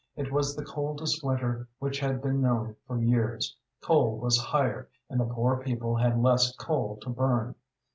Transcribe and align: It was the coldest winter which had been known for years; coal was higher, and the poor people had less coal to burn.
It 0.15 0.31
was 0.31 0.55
the 0.55 0.65
coldest 0.65 1.23
winter 1.23 1.67
which 1.77 1.99
had 1.99 2.23
been 2.23 2.41
known 2.41 2.75
for 2.87 2.97
years; 2.99 3.55
coal 3.81 4.17
was 4.17 4.41
higher, 4.45 4.89
and 5.11 5.19
the 5.19 5.25
poor 5.25 5.57
people 5.61 5.95
had 5.95 6.19
less 6.23 6.55
coal 6.55 6.97
to 7.03 7.09
burn. 7.11 7.53